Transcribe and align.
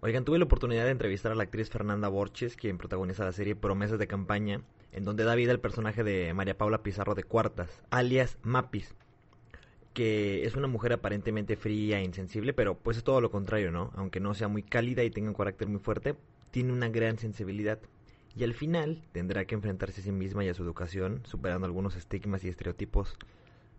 Oigan, 0.00 0.24
tuve 0.24 0.38
la 0.38 0.44
oportunidad 0.44 0.84
de 0.84 0.92
entrevistar 0.92 1.32
a 1.32 1.34
la 1.34 1.42
actriz 1.42 1.70
Fernanda 1.70 2.06
Borges, 2.06 2.54
quien 2.54 2.78
protagoniza 2.78 3.24
la 3.24 3.32
serie 3.32 3.56
Promesas 3.56 3.98
de 3.98 4.06
Campaña, 4.06 4.60
en 4.92 5.02
donde 5.02 5.24
da 5.24 5.34
vida 5.34 5.50
el 5.50 5.58
personaje 5.58 6.04
de 6.04 6.32
María 6.34 6.56
Paula 6.56 6.84
Pizarro 6.84 7.16
de 7.16 7.24
Cuartas, 7.24 7.82
alias 7.90 8.38
Mapis, 8.42 8.94
que 9.94 10.44
es 10.44 10.54
una 10.54 10.68
mujer 10.68 10.92
aparentemente 10.92 11.56
fría 11.56 11.98
e 11.98 12.04
insensible, 12.04 12.52
pero 12.52 12.78
pues 12.78 12.96
es 12.96 13.02
todo 13.02 13.20
lo 13.20 13.32
contrario, 13.32 13.72
¿no? 13.72 13.90
Aunque 13.96 14.20
no 14.20 14.34
sea 14.34 14.46
muy 14.46 14.62
cálida 14.62 15.02
y 15.02 15.10
tenga 15.10 15.30
un 15.30 15.34
carácter 15.34 15.66
muy 15.66 15.80
fuerte, 15.80 16.14
tiene 16.52 16.72
una 16.72 16.88
gran 16.88 17.18
sensibilidad. 17.18 17.80
Y 18.36 18.44
al 18.44 18.54
final 18.54 19.02
tendrá 19.10 19.46
que 19.46 19.56
enfrentarse 19.56 20.00
a 20.00 20.04
sí 20.04 20.12
misma 20.12 20.44
y 20.44 20.48
a 20.48 20.54
su 20.54 20.62
educación, 20.62 21.22
superando 21.24 21.66
algunos 21.66 21.96
estigmas 21.96 22.44
y 22.44 22.48
estereotipos, 22.48 23.16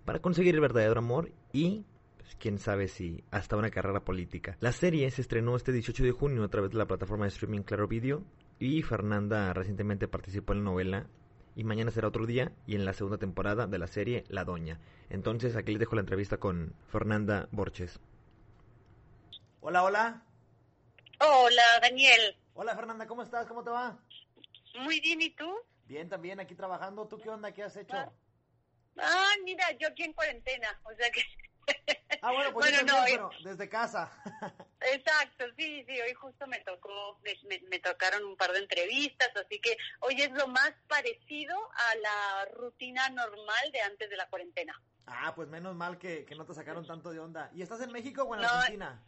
para 0.04 0.20
conseguir 0.20 0.54
el 0.56 0.60
verdadero 0.60 1.00
amor 1.00 1.32
y 1.54 1.86
quién 2.36 2.60
sabe 2.60 2.88
si 2.88 3.24
hasta 3.32 3.58
una 3.58 3.70
carrera 3.70 4.02
política. 4.02 4.58
La 4.60 4.72
serie 4.72 5.10
se 5.12 5.22
estrenó 5.22 5.56
este 5.56 5.72
18 5.72 6.04
de 6.04 6.12
junio 6.12 6.44
a 6.44 6.50
través 6.50 6.72
de 6.72 6.78
la 6.78 6.88
plataforma 6.88 7.26
de 7.26 7.30
streaming 7.30 7.62
Claro 7.62 7.88
Video 7.88 8.24
y 8.60 8.82
Fernanda 8.82 9.54
recientemente 9.54 10.08
participó 10.08 10.54
en 10.54 10.60
la 10.60 10.66
novela 10.66 11.08
y 11.56 11.64
mañana 11.64 11.92
será 11.92 12.08
otro 12.08 12.26
día 12.26 12.52
y 12.68 12.76
en 12.76 12.86
la 12.86 12.94
segunda 12.94 13.18
temporada 13.18 13.68
de 13.68 13.80
la 13.80 13.88
serie 13.88 14.24
La 14.30 14.46
Doña. 14.46 14.80
Entonces 15.10 15.56
aquí 15.56 15.72
les 15.72 15.80
dejo 15.80 15.96
la 15.96 16.02
entrevista 16.02 16.38
con 16.38 16.74
Fernanda 16.92 17.48
Borges. 17.52 18.00
Hola, 19.62 19.84
hola. 19.84 20.24
Hola, 21.20 21.64
Daniel. 21.82 22.38
Hola 22.54 22.76
Fernanda, 22.76 23.08
¿cómo 23.08 23.24
estás? 23.24 23.48
¿Cómo 23.48 23.64
te 23.64 23.70
va? 23.70 23.98
Muy 24.80 25.00
bien, 25.00 25.22
¿y 25.22 25.32
tú? 25.32 25.50
Bien, 25.86 26.08
también 26.08 26.40
aquí 26.40 26.56
trabajando. 26.56 27.08
¿Tú 27.08 27.18
qué 27.18 27.30
onda? 27.30 27.52
¿Qué 27.52 27.64
has 27.64 27.76
hecho? 27.76 27.96
Ah, 28.98 29.32
mira, 29.44 29.72
yo 29.80 29.88
aquí 29.88 30.04
en 30.04 30.14
cuarentena, 30.14 30.80
o 30.84 30.94
sea 30.96 31.10
que... 31.12 31.22
Ah, 32.22 32.34
bueno, 32.34 32.52
pues 32.52 32.70
Bueno, 32.72 32.94
no, 32.94 33.04
pero 33.06 33.30
desde 33.44 33.70
casa. 33.70 34.12
Exacto, 34.82 35.46
sí, 35.58 35.86
sí, 35.88 36.02
hoy 36.02 36.14
justo 36.14 36.48
me 36.48 36.60
tocó, 36.60 37.18
me, 37.48 37.60
me 37.70 37.80
tocaron 37.80 38.26
un 38.26 38.36
par 38.36 38.52
de 38.52 38.60
entrevistas, 38.60 39.30
así 39.38 39.60
que 39.62 39.78
hoy 40.02 40.22
es 40.22 40.32
lo 40.32 40.48
más 40.48 40.74
parecido 40.90 41.56
a 41.74 41.96
la 41.96 42.46
rutina 42.56 43.08
normal 43.10 43.72
de 43.72 43.80
antes 43.82 44.10
de 44.10 44.18
la 44.18 44.28
cuarentena. 44.28 44.82
ah, 45.06 45.32
pues 45.34 45.48
menos 45.48 45.76
mal 45.76 45.98
que, 45.98 46.26
que 46.26 46.36
no 46.36 46.46
te 46.46 46.54
sacaron 46.54 46.86
tanto 46.86 47.10
de 47.12 47.20
onda. 47.20 47.50
¿Y 47.54 47.62
estás 47.62 47.80
en 47.82 47.92
México 47.94 48.24
o 48.24 48.36
en 48.36 48.42
No. 48.42 48.48
Argentina? 48.50 49.02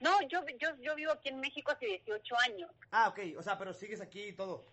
No, 0.00 0.20
yo, 0.22 0.44
yo, 0.58 0.70
yo 0.80 0.96
vivo 0.96 1.12
aquí 1.12 1.28
en 1.28 1.38
México 1.38 1.70
hace 1.70 1.86
18 1.86 2.34
años. 2.40 2.70
Ah, 2.90 3.08
ok, 3.08 3.20
o 3.38 3.42
sea, 3.42 3.56
pero 3.56 3.72
sigues 3.72 4.00
aquí 4.00 4.20
y 4.28 4.32
todo. 4.32 4.66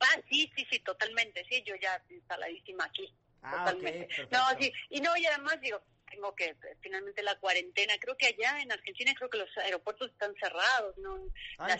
Ah, 0.00 0.20
sí, 0.28 0.50
sí, 0.56 0.66
sí, 0.70 0.80
totalmente, 0.80 1.44
sí, 1.48 1.62
yo 1.64 1.76
ya 1.76 2.02
instaladísima 2.08 2.84
aquí. 2.84 3.14
Ah, 3.42 3.66
totalmente. 3.66 4.06
perfecto. 4.06 4.36
no, 4.36 4.44
sí, 4.60 4.72
y 4.88 5.00
no, 5.00 5.16
y 5.16 5.24
además 5.26 5.60
digo, 5.60 5.80
tengo 6.10 6.34
que, 6.34 6.54
finalmente 6.80 7.22
la 7.22 7.38
cuarentena, 7.38 7.94
creo 7.98 8.16
que 8.16 8.26
allá 8.26 8.60
en 8.60 8.70
Argentina 8.72 9.14
creo 9.16 9.30
que 9.30 9.38
los 9.38 9.56
aeropuertos 9.58 10.10
están 10.10 10.34
cerrados, 10.38 10.98
¿no? 10.98 11.18
Ah, 11.58 11.78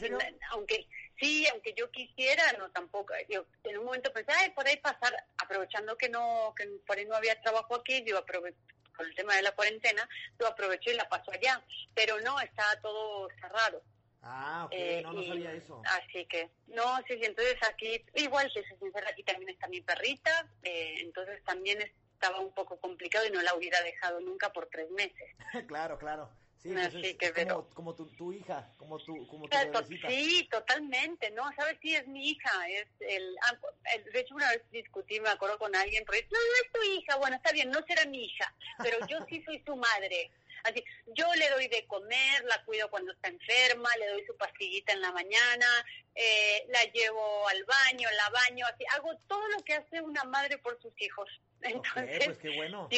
aunque, 0.52 0.86
sí, 1.18 1.46
aunque 1.48 1.74
yo 1.74 1.90
quisiera, 1.90 2.42
no, 2.58 2.70
tampoco, 2.70 3.12
yo 3.28 3.44
en 3.64 3.78
un 3.78 3.84
momento 3.84 4.12
pensé, 4.12 4.32
ay, 4.32 4.50
por 4.50 4.66
ahí 4.66 4.76
pasar, 4.78 5.12
aprovechando 5.38 5.96
que 5.98 6.08
no, 6.08 6.54
que 6.56 6.66
por 6.86 6.96
ahí 6.96 7.04
no 7.04 7.16
había 7.16 7.40
trabajo 7.42 7.74
aquí, 7.74 8.00
digo, 8.02 8.18
aprove 8.18 8.54
con 8.96 9.06
el 9.06 9.14
tema 9.14 9.34
de 9.36 9.42
la 9.42 9.52
cuarentena, 9.52 10.08
lo 10.38 10.46
aprovecho 10.46 10.90
y 10.90 10.94
la 10.94 11.08
paso 11.08 11.30
allá, 11.32 11.62
pero 11.94 12.20
no, 12.20 12.38
está 12.40 12.64
todo 12.80 13.28
cerrado. 13.40 13.82
Ah, 14.22 14.64
ok, 14.66 14.72
Eh, 14.74 15.00
no, 15.02 15.12
no 15.14 15.22
y- 15.22 15.28
sabía 15.28 15.52
eso. 15.54 15.82
Así 15.86 16.26
que, 16.26 16.50
no, 16.66 16.98
sí, 17.08 17.14
sí, 17.14 17.24
entonces 17.24 17.56
aquí, 17.66 18.04
igual 18.14 18.52
que 18.52 18.62
soy 18.62 18.78
sincera, 18.78 19.08
aquí 19.10 19.22
también 19.22 19.48
está 19.48 19.66
mi 19.68 19.80
perrita, 19.80 20.46
eh, 20.62 20.96
entonces 21.00 21.42
también 21.44 21.80
estaba 22.20 22.40
un 22.40 22.52
poco 22.52 22.78
complicado 22.78 23.26
y 23.26 23.30
no 23.30 23.40
la 23.40 23.54
hubiera 23.54 23.80
dejado 23.82 24.20
nunca 24.20 24.52
por 24.52 24.66
tres 24.66 24.90
meses. 24.90 25.34
claro, 25.66 25.98
claro. 25.98 26.28
Sí, 26.62 26.74
Así 26.76 27.00
es, 27.02 27.16
que, 27.16 27.24
es 27.26 27.32
como, 27.32 27.46
pero- 27.46 27.70
como 27.72 27.94
tu, 27.94 28.06
tu 28.08 28.34
hija, 28.34 28.70
como 28.76 28.98
tu, 28.98 29.26
como 29.28 29.44
tu 29.44 29.48
Claro, 29.48 29.82
sí, 30.06 30.46
totalmente, 30.50 31.30
¿no? 31.30 31.50
¿Sabes? 31.56 31.78
Sí, 31.80 31.94
es 31.96 32.06
mi 32.06 32.28
hija, 32.28 32.68
es 32.68 32.86
el, 33.00 33.34
ah, 33.44 33.58
el- 33.94 34.04
De 34.12 34.20
hecho, 34.20 34.34
una 34.34 34.50
vez 34.50 34.60
discutí, 34.70 35.18
me 35.20 35.30
acuerdo 35.30 35.56
con 35.56 35.74
alguien, 35.74 36.04
porque 36.04 36.28
no, 36.30 36.38
no 36.38 36.54
es 36.62 36.72
tu 36.72 36.82
hija, 36.92 37.16
bueno, 37.16 37.36
está 37.36 37.50
bien, 37.52 37.70
no 37.70 37.80
será 37.86 38.04
mi 38.04 38.26
hija, 38.26 38.52
pero 38.82 38.98
yo 39.06 39.24
sí 39.30 39.42
soy 39.42 39.62
su 39.64 39.74
madre. 39.74 40.30
Así, 40.64 40.84
yo 41.06 41.26
le 41.34 41.48
doy 41.50 41.68
de 41.68 41.86
comer, 41.86 42.44
la 42.44 42.62
cuido 42.64 42.90
cuando 42.90 43.12
está 43.12 43.28
enferma, 43.28 43.88
le 43.98 44.08
doy 44.08 44.24
su 44.26 44.36
pastillita 44.36 44.92
en 44.92 45.00
la 45.00 45.12
mañana, 45.12 45.66
eh, 46.14 46.64
la 46.68 46.82
llevo 46.92 47.48
al 47.48 47.64
baño, 47.64 48.08
la 48.16 48.30
baño, 48.30 48.66
así, 48.66 48.84
hago 48.94 49.16
todo 49.26 49.46
lo 49.48 49.62
que 49.64 49.74
hace 49.74 50.00
una 50.00 50.24
madre 50.24 50.58
por 50.58 50.80
sus 50.80 50.92
hijos. 51.00 51.28
Ok, 51.62 51.66
Entonces, 51.66 52.24
pues 52.24 52.38
qué 52.38 52.56
bueno. 52.56 52.88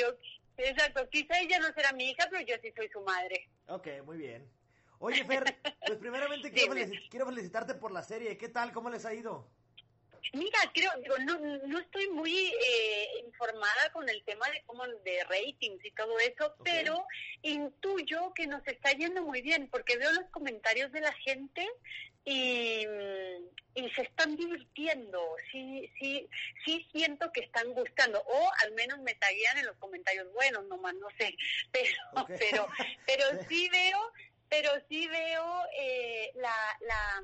exacto, 0.57 1.09
quizá 1.11 1.41
ella 1.41 1.59
no 1.59 1.73
será 1.75 1.93
mi 1.93 2.11
hija, 2.11 2.29
pero 2.31 2.47
yo 2.47 2.55
sí 2.63 2.73
soy 2.77 2.89
su 2.91 3.01
madre. 3.01 3.49
Ok, 3.67 3.89
muy 4.05 4.19
bien. 4.19 4.49
Oye, 5.01 5.25
Fer, 5.25 5.59
pues 5.85 5.99
primeramente 5.99 6.53
quiero 7.11 7.27
felicitarte 7.27 7.75
por 7.75 7.91
la 7.91 8.05
serie. 8.05 8.39
¿Qué 8.39 8.49
tal? 8.49 8.71
¿Cómo 8.73 8.89
les 8.89 9.05
ha 9.05 9.13
ido? 9.13 9.51
Mira, 10.33 10.59
creo, 10.73 10.91
digo, 11.03 11.19
no, 11.19 11.39
no 11.67 11.79
estoy 11.79 12.09
muy 12.09 12.35
eh, 12.35 13.09
informada 13.27 13.91
con 13.93 14.09
el 14.09 14.23
tema 14.25 14.49
de 14.51 14.63
cómo 14.67 14.87
de 14.87 15.25
ratings 15.25 15.85
y 15.85 15.91
todo 15.91 16.19
eso, 16.21 16.55
pero 16.65 17.07
intuyo 17.43 18.33
que 18.35 18.47
nos 18.47 18.67
está 18.67 18.93
yendo 18.93 19.23
muy 19.23 19.43
bien 19.43 19.69
porque 19.69 19.97
veo 19.97 20.13
los 20.13 20.31
comentarios 20.31 20.93
de 20.93 21.01
la 21.01 21.13
gente 21.13 21.69
y, 22.25 22.87
y 23.75 23.91
se 23.91 24.03
están 24.03 24.37
divirtiendo. 24.37 25.21
Sí, 25.51 25.91
sí, 25.99 26.29
sí 26.65 26.87
siento 26.93 27.33
que 27.33 27.41
están 27.41 27.73
gustando 27.73 28.23
o 28.25 28.51
al 28.63 28.73
menos 28.73 29.01
me 29.01 29.15
taguean 29.15 29.59
en 29.59 29.67
los 29.67 29.77
comentarios. 29.77 30.33
Buenos, 30.33 30.65
nomás 30.67 30.95
no 30.95 31.09
sé, 31.19 31.37
pero, 31.73 32.27
pero, 32.39 32.69
pero 33.07 33.25
sí 33.49 33.69
veo, 33.71 34.13
pero 34.49 34.71
sí 34.89 35.09
veo 35.09 35.65
eh, 35.77 36.31
la, 36.37 36.55
la 36.81 37.23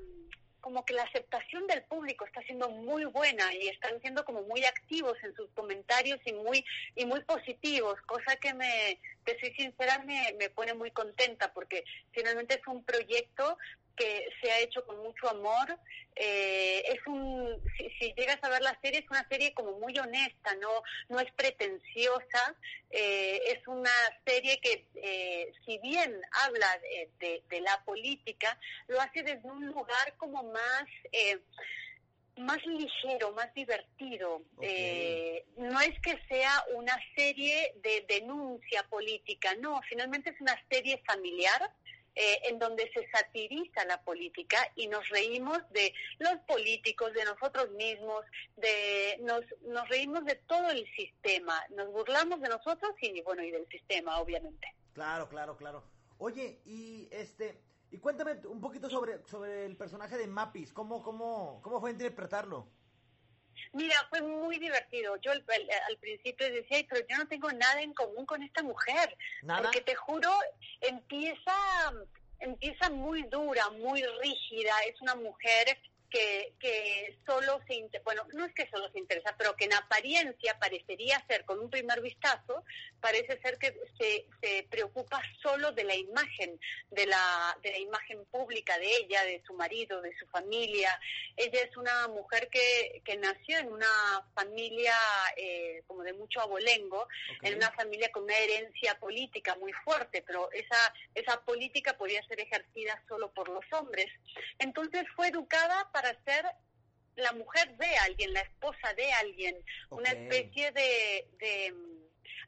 como 0.61 0.85
que 0.85 0.95
la 0.95 1.05
aceptación 1.05 1.67
del 1.67 1.83
público 1.83 2.25
está 2.25 2.43
siendo 2.43 2.69
muy 2.69 3.05
buena 3.05 3.55
y 3.55 3.69
están 3.69 4.01
siendo 4.01 4.25
como 4.25 4.43
muy 4.43 4.65
activos 4.65 5.17
en 5.23 5.35
sus 5.35 5.49
comentarios 5.51 6.19
y 6.25 6.33
muy 6.33 6.65
y 6.97 7.07
muy 7.07 7.21
positivos, 7.21 8.01
cosa 8.03 8.37
que 8.37 8.55
me, 8.55 8.99
te 9.25 9.39
soy 9.41 9.53
sincera, 9.55 10.03
me, 10.05 10.35
me 10.39 10.51
pone 10.51 10.75
muy 10.75 10.91
contenta 10.91 11.53
porque 11.53 11.85
finalmente 12.13 12.55
es 12.55 12.67
un 12.67 12.83
proyecto 12.85 13.57
que 13.99 14.29
se 14.41 14.51
ha 14.51 14.61
hecho 14.61 14.85
con 14.87 14.99
mucho 15.03 15.29
amor. 15.29 15.79
Eh, 16.17 16.83
es 16.87 17.07
un, 17.07 17.63
si, 17.77 17.89
si 17.99 18.13
llegas 18.15 18.39
a 18.43 18.49
ver 18.49 18.63
la 18.63 18.77
serie, 18.81 19.01
es 19.01 19.11
una 19.11 19.27
serie 19.29 19.55
como 19.55 19.73
muy 19.79 19.97
honesta, 19.99 20.55
no, 20.57 20.83
no 21.09 21.21
es 21.21 21.31
pretenciosa, 21.33 22.57
eh, 22.91 23.41
es 23.47 23.67
una 23.69 23.93
serie 24.27 24.59
que, 24.61 24.87
eh, 24.97 25.53
si 25.65 25.79
bien 25.79 26.21
habla 26.33 26.79
de, 26.79 27.11
de- 27.21 27.43
de 27.49 27.61
la 27.61 27.85
política, 27.85 28.59
lo 28.89 29.01
hace 29.01 29.23
desde 29.23 29.47
un 29.49 29.67
lugar 29.67 30.17
como 30.17 30.43
más... 30.45 30.85
eh, 31.13 31.39
más 32.41 32.65
ligero, 32.67 33.33
más 33.33 33.53
divertido. 33.53 34.43
Eh, 34.63 35.45
no 35.57 35.81
es 35.81 35.99
que 36.01 36.17
sea 36.29 36.65
una 36.77 36.97
serie 37.17 37.73
de 37.83 38.05
denuncia 38.09 38.85
política, 38.85 39.57
no, 39.57 39.81
finalmente 39.89 40.31
es 40.31 40.41
una 40.41 40.57
serie 40.71 41.03
familiar 41.05 41.69
eh, 42.21 42.41
en 42.49 42.59
donde 42.59 42.91
se 42.93 43.09
satiriza 43.11 43.85
la 43.85 44.03
política 44.03 44.59
y 44.75 44.89
nos 44.89 45.09
reímos 45.09 45.59
de 45.71 45.95
los 46.19 46.37
políticos, 46.49 47.13
de 47.15 47.25
nosotros 47.25 47.71
mismos, 47.71 48.25
de 48.57 49.19
nos, 49.21 49.45
nos 49.63 49.89
reímos 49.89 50.25
de 50.25 50.35
todo 50.35 50.69
el 50.71 50.85
sistema, 50.97 51.63
nos 51.71 51.93
burlamos 51.93 52.41
de 52.41 52.49
nosotros 52.49 52.91
y 53.01 53.23
bueno 53.23 53.45
y 53.45 53.53
del 53.53 53.69
sistema, 53.69 54.19
obviamente. 54.19 54.75
Claro, 54.95 55.29
claro, 55.29 55.57
claro. 55.57 55.85
Oye, 56.19 56.61
y 56.65 57.09
este, 57.13 57.63
y 57.93 57.99
cuéntame 57.99 58.41
un 58.49 58.61
poquito 58.61 58.91
sobre, 58.91 59.25
sobre 59.25 59.65
el 59.65 59.77
personaje 59.77 60.19
de 60.19 60.27
Mapis. 60.27 60.73
¿Cómo, 60.73 61.05
cómo, 61.05 61.61
cómo 61.63 61.81
fue 61.81 61.93
interpretarlo? 61.93 62.67
Mira, 63.73 63.97
fue 64.11 64.21
muy 64.23 64.59
divertido. 64.59 65.17
Yo 65.17 65.33
al, 65.33 65.45
al- 65.49 65.71
al 65.89 65.97
principio 65.99 66.51
decía, 66.51 66.79
"Ay, 66.79 66.85
pero 66.89 67.07
yo 67.09 67.17
no 67.19 67.29
tengo 67.29 67.51
nada 67.53 67.81
en 67.83 67.93
común 67.95 68.27
con 68.27 68.43
esta 68.43 68.63
mujer. 68.63 69.17
¿Nada? 69.43 69.63
Porque 69.63 69.81
te 69.81 69.95
juro, 69.95 70.31
empieza, 70.81 71.55
empieza 72.41 72.91
muy 72.91 73.23
dura, 73.25 73.69
muy 73.71 74.03
rígida. 74.23 74.73
Es 74.89 75.01
una 75.01 75.15
mujer 75.15 75.79
que, 76.11 76.55
que 76.59 77.19
solo 77.27 77.61
se, 77.67 77.87
bueno, 78.03 78.23
no 78.33 78.47
es 78.47 78.55
que 78.55 78.67
solo 78.71 78.91
se 78.91 78.99
interesa, 78.99 79.35
pero 79.37 79.55
que 79.57 79.67
en 79.67 79.75
apariencia 79.75 80.59
parecería 80.59 81.23
ser, 81.27 81.45
con 81.45 81.59
un 81.61 81.69
primer 81.69 82.01
vistazo, 82.01 82.65
parece 83.01 83.41
ser 83.41 83.59
que 83.59 83.75
se, 83.99 84.27
se 84.41 84.67
preocupa 84.71 85.21
solo 85.43 85.73
de 85.73 85.85
la 85.85 85.95
imagen, 85.95 86.59
de 86.91 87.07
la, 87.07 87.57
de 87.63 87.71
la 87.71 87.79
imagen 87.79 88.25
pública 88.27 88.79
de 88.79 88.91
ella, 88.97 89.23
de 89.25 89.43
su 89.47 89.55
marido, 89.55 90.01
de 90.01 90.17
su 90.19 90.27
familia. 90.27 90.99
Ella 91.37 91.61
es 91.63 91.77
una 91.77 92.09
mujer 92.09 92.49
que, 92.49 93.03
que 93.05 93.17
nació 93.17 93.59
en 93.59 93.73
una 93.73 93.87
familia 94.35 94.95
eh, 95.37 95.83
como 95.87 96.03
de 96.03 96.13
mucho 96.13 96.41
abolengo, 96.41 97.07
en 97.43 97.57
una 97.57 97.71
familia 97.73 98.11
con 98.11 98.25
una 98.25 98.37
herencia 98.37 98.99
política 98.99 99.55
muy 99.57 99.73
fuerte, 99.85 100.23
pero 100.27 100.51
esa, 100.53 100.93
esa 101.15 101.41
política 101.45 101.97
podía 101.97 102.23
ser 102.27 102.41
ejercida 102.41 103.03
solo 103.09 103.33
por 103.33 103.49
los 103.49 103.65
hombres. 103.73 104.07
Entonces 104.59 105.05
fue 105.15 105.29
educada 105.29 105.91
para 105.93 106.17
ser 106.25 106.45
la 107.17 107.33
mujer 107.33 107.77
de 107.77 107.97
alguien, 107.99 108.33
la 108.33 108.41
esposa 108.41 108.95
de 108.95 109.13
alguien, 109.13 109.57
una 109.91 110.11
especie 110.11 110.71
de, 110.71 111.27
de 111.39 111.75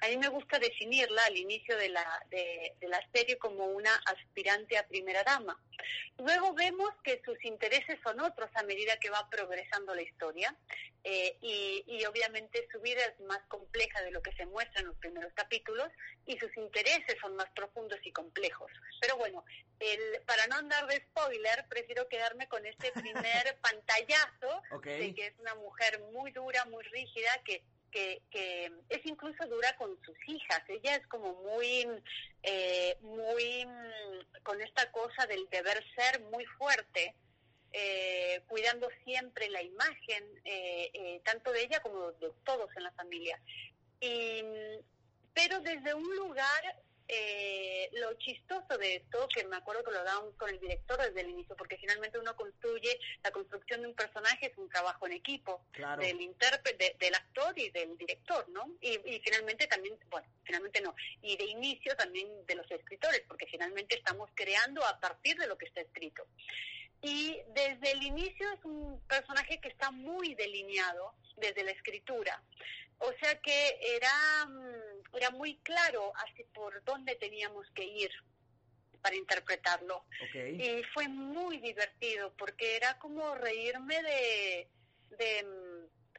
a 0.00 0.08
mí 0.08 0.17
me 0.17 0.29
gusta 0.29 0.58
definirla 0.58 1.23
al 1.26 1.37
inicio 1.37 1.76
de 1.76 1.91
la, 1.91 2.26
de, 2.31 2.75
la 2.82 3.00
serie 3.12 3.38
como 3.38 3.67
una 3.67 3.94
aspirante 4.06 4.79
a 4.79 4.87
primera 4.87 5.23
dama. 5.25 5.61
Luego 6.19 6.55
vemos 6.55 6.91
que 7.05 7.20
sus 7.25 7.43
intereses 7.44 7.99
son 8.02 8.20
otros 8.20 8.50
a 8.55 8.62
medida 8.62 8.97
que 8.99 9.11
va 9.11 9.29
progresando 9.31 9.94
la 9.94 10.02
historia 10.02 10.55
eh, 11.05 11.37
y, 11.41 11.85
y, 11.87 12.05
obviamente 12.05 12.67
su 12.70 12.81
vida 12.81 13.02
es 13.05 13.19
más 13.20 13.41
compleja 13.49 14.02
de 14.02 14.11
lo 14.11 14.23
que 14.23 14.32
se 14.32 14.44
muestra 14.47 14.81
en 14.81 14.88
los 14.88 14.97
primeros 14.97 15.32
capítulos 15.35 15.88
y 16.26 16.38
sus 16.38 16.55
intereses 16.56 17.17
son 17.20 17.37
más 17.37 17.50
profundos 17.50 17.99
y 18.05 18.12
complejos. 18.12 18.70
Pero 19.00 19.17
bueno, 19.17 19.44
el, 19.81 20.23
para 20.26 20.46
no 20.46 20.56
andar 20.56 20.87
de 20.87 20.96
spoiler, 20.96 21.67
prefiero 21.69 22.08
quedarme 22.08 22.49
con 22.49 22.64
este 22.67 22.93
primer 22.93 23.58
pantallazo 23.61 24.62
de 24.82 25.14
que 25.14 25.26
es 25.26 25.38
una 25.38 25.55
mujer 25.56 26.00
muy 26.12 26.32
dura, 26.32 26.64
muy 26.67 26.85
rígida, 26.85 27.31
que 27.44 27.62
que, 27.90 28.22
que 28.31 28.72
es 28.88 29.04
incluso 29.04 29.46
dura 29.46 29.76
con 29.76 29.98
sus 30.02 30.16
hijas. 30.26 30.62
Ella 30.69 30.96
es 30.96 31.06
como 31.06 31.34
muy, 31.42 31.87
eh, 32.42 32.96
muy 33.00 33.66
mm, 33.66 34.42
con 34.42 34.60
esta 34.60 34.90
cosa 34.92 35.26
del 35.26 35.48
deber 35.50 35.82
ser 35.94 36.20
muy 36.31 36.44
fuerte, 36.58 37.14
eh, 37.72 38.42
cuidando 38.48 38.88
siempre 39.04 39.48
la 39.50 39.62
imagen, 39.62 40.25
eh, 40.44 41.20
tanto 41.25 41.52
de 41.52 41.62
ella 41.62 41.81
como 41.81 42.12
de 42.12 42.32
todos 42.44 42.69
en 42.76 42.82
la 42.82 42.92
familia. 42.92 43.40
Y, 44.00 44.43
pero 45.34 45.60
desde 45.60 45.94
un 45.94 46.16
lugar 46.16 46.82
eh, 47.12 47.90
lo 47.94 48.14
chistoso 48.14 48.78
de 48.78 48.96
esto, 48.96 49.26
que 49.34 49.44
me 49.44 49.56
acuerdo 49.56 49.82
que 49.82 49.90
lo 49.90 50.04
dábamos 50.04 50.32
con 50.36 50.48
el 50.48 50.60
director 50.60 50.96
desde 50.96 51.22
el 51.22 51.30
inicio, 51.30 51.56
porque 51.56 51.76
finalmente 51.76 52.20
uno 52.20 52.36
construye, 52.36 53.00
la 53.24 53.32
construcción 53.32 53.82
de 53.82 53.88
un 53.88 53.94
personaje 53.94 54.46
es 54.46 54.56
un 54.56 54.68
trabajo 54.68 55.06
en 55.06 55.14
equipo, 55.14 55.64
del 55.98 56.20
intérprete, 56.20 56.94
del 57.00 57.14
actor 57.16 57.58
y 57.58 57.70
del 57.70 57.98
director, 57.98 58.48
¿no? 58.50 58.76
Y, 58.80 59.20
finalmente 59.24 59.66
también, 59.66 59.98
bueno, 60.08 60.28
finalmente 60.44 60.80
no, 60.80 60.94
y 61.20 61.36
de 61.36 61.46
inicio 61.46 61.96
también 61.96 62.28
de 62.46 62.54
los 62.54 62.70
escritores, 62.70 63.22
porque 63.26 63.46
finalmente 63.46 63.96
estamos 63.96 64.30
creando 64.34 64.86
a 64.86 65.00
partir 65.00 65.36
de 65.36 65.48
lo 65.48 65.58
que 65.58 65.66
está 65.66 65.80
escrito. 65.80 66.24
Y 67.02 67.38
desde 67.54 67.90
el 67.90 68.04
inicio 68.04 68.52
es 68.52 68.64
un 68.64 69.00
personaje 69.08 69.58
que 69.60 69.68
está 69.68 69.90
muy 69.90 70.36
delineado 70.36 71.14
desde 71.38 71.64
la 71.64 71.72
escritura. 71.72 72.40
O 73.00 73.12
sea 73.19 73.41
que 73.41 73.79
era, 73.97 74.47
mm, 74.47 75.17
era 75.17 75.31
muy 75.31 75.56
claro 75.58 76.12
así 76.17 76.44
por 76.55 76.82
dónde 76.85 77.17
teníamos 77.17 77.67
que 77.75 77.85
ir 77.85 78.11
para 79.00 79.17
interpretarlo. 79.17 80.05
Y 80.35 80.82
fue 80.93 81.08
muy 81.08 81.58
divertido 81.58 82.35
porque 82.37 82.76
era 82.76 82.99
como 82.99 83.35
reírme 83.35 84.02
de, 84.02 84.69
de 85.17 85.43
mm, 85.44 85.69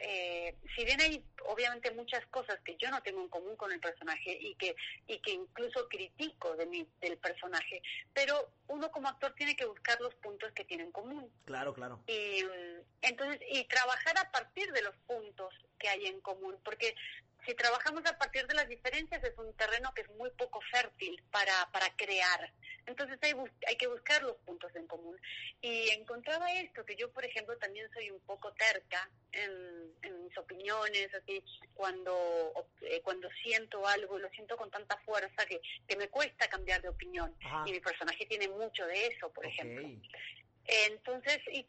eh, 0.04 0.56
si 0.76 0.84
bien 0.86 1.00
hay 1.02 1.24
obviamente 1.46 1.92
muchas 1.92 2.26
cosas 2.28 2.60
que 2.64 2.76
yo 2.78 2.90
no 2.90 3.02
tengo 3.02 3.22
en 3.22 3.30
común 3.30 3.56
con 3.56 3.72
el 3.72 3.80
personaje 3.80 4.38
y 4.40 4.56
que 4.56 4.76
y 5.08 5.20
que 5.20 5.32
incluso 5.32 5.88
critico 5.90 6.56
de 6.56 6.66
mi, 6.66 6.88
del 7.02 7.18
personaje, 7.18 7.82
pero 8.14 8.52
uno 8.68 8.92
como 8.92 9.08
actor 9.08 9.34
tiene 9.36 9.56
que 9.56 9.66
buscar 9.66 10.00
los 10.02 10.14
puntos 10.16 10.52
que 10.54 10.66
tienen 10.66 10.88
en 10.88 10.92
común. 10.92 11.32
Claro, 11.46 11.74
claro. 11.74 12.02
Y 12.08 12.44
mm, 12.44 12.82
entonces 13.02 13.40
y 13.50 13.64
trabajar 13.66 14.18
a 14.18 14.32
partir 14.32 14.72
de 14.72 14.82
los 14.82 14.96
puntos 15.08 15.54
que 15.78 15.90
hay 15.90 16.06
en 16.08 16.22
común, 16.22 16.58
porque 16.64 16.96
si 17.46 17.56
trabajamos 17.56 18.06
a 18.06 18.18
partir 18.18 18.46
de 18.48 18.54
las 18.54 18.68
diferencias 18.68 19.24
es 19.24 19.38
un 19.38 19.54
terreno 19.54 19.94
que 19.94 20.02
es 20.02 20.10
muy 20.12 20.30
poco 20.32 20.60
fértil 20.72 21.22
para, 21.32 21.70
para 21.72 21.90
crear. 21.96 22.52
Entonces 22.86 23.18
hay, 23.22 23.34
hay 23.68 23.76
que 23.78 23.88
buscar 23.88 24.22
los 24.24 24.36
puntos 24.38 24.76
en 24.76 24.88
común. 24.88 25.20
Y 25.62 25.90
encontraba 25.90 26.52
esto, 26.54 26.86
que 26.86 26.96
yo 26.96 27.12
por 27.12 27.26
ejemplo 27.26 27.58
también 27.58 27.90
soy 27.94 28.12
un 28.12 28.20
poco 28.22 28.52
terca 28.54 29.10
en, 29.32 29.92
mis 30.24 30.38
opiniones, 30.38 31.14
así 31.14 31.44
cuando, 31.74 32.54
eh, 32.82 33.02
cuando 33.02 33.30
siento 33.44 33.86
algo, 33.88 34.18
lo 34.18 34.30
siento 34.30 34.56
con 34.58 34.70
tanta 34.72 34.98
fuerza 34.98 35.46
que, 35.46 35.62
que 35.88 35.96
me 35.96 36.10
cuesta 36.10 36.48
cambiar 36.48 36.82
de 36.82 36.90
opinión. 36.90 37.36
Y 37.66 37.72
mi 37.72 37.80
personaje 37.80 38.26
tiene 38.26 38.48
mucho 38.48 38.86
de 38.86 39.08
eso, 39.08 39.32
por 39.32 39.46
ejemplo. 39.46 39.88
Entonces, 40.66 41.40
y, 41.52 41.66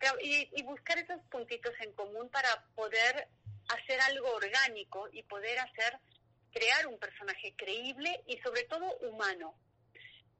y 0.52 0.62
buscar 0.62 0.98
esos 0.98 1.20
puntitos 1.30 1.72
en 1.80 1.92
común 1.92 2.28
para 2.28 2.64
poder 2.74 3.28
hacer 3.72 4.00
algo 4.00 4.32
orgánico 4.34 5.08
y 5.12 5.22
poder 5.22 5.58
hacer, 5.58 5.98
crear 6.52 6.86
un 6.86 6.98
personaje 6.98 7.54
creíble 7.56 8.22
y 8.26 8.38
sobre 8.38 8.64
todo 8.64 8.96
humano. 8.98 9.54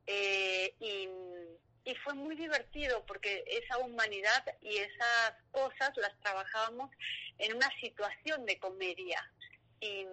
Eh, 0.06 0.75
y, 0.81 1.08
fue 2.05 2.14
muy 2.14 2.34
divertido 2.34 3.05
porque 3.06 3.44
esa 3.46 3.79
humanidad 3.79 4.44
y 4.61 4.76
esas 4.76 5.34
cosas 5.52 5.93
las 5.96 6.19
trabajábamos 6.20 6.90
en 7.38 7.55
una 7.55 7.69
situación 7.81 8.44
de 8.44 8.58
comedia. 8.58 9.23
Y, 9.79 10.06